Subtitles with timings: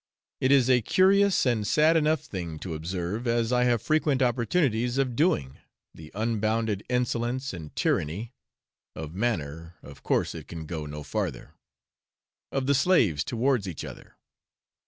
[0.39, 4.97] It is a curious and sad enough thing to observe, as I have frequent opportunities
[4.97, 5.59] of doing,
[5.93, 8.33] the unbounded insolence and tyranny
[8.95, 11.53] (of manner, of course it can go no farther),
[12.51, 14.15] of the slaves towards each other.